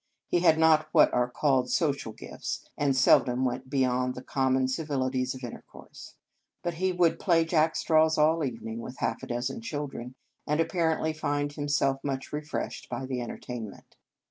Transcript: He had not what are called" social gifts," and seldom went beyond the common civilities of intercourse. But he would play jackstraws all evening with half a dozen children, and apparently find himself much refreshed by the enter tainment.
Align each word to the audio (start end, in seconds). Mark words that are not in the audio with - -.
He 0.29 0.39
had 0.39 0.57
not 0.57 0.87
what 0.93 1.13
are 1.13 1.29
called" 1.29 1.69
social 1.69 2.11
gifts," 2.11 2.67
and 2.75 2.95
seldom 2.95 3.45
went 3.45 3.69
beyond 3.69 4.15
the 4.15 4.23
common 4.23 4.67
civilities 4.67 5.35
of 5.35 5.43
intercourse. 5.43 6.15
But 6.63 6.73
he 6.73 6.91
would 6.91 7.19
play 7.19 7.45
jackstraws 7.45 8.17
all 8.17 8.43
evening 8.43 8.79
with 8.79 8.97
half 8.97 9.21
a 9.21 9.27
dozen 9.27 9.61
children, 9.61 10.15
and 10.47 10.59
apparently 10.59 11.13
find 11.13 11.51
himself 11.53 12.03
much 12.03 12.33
refreshed 12.33 12.89
by 12.89 13.05
the 13.05 13.21
enter 13.21 13.37
tainment. 13.37 13.93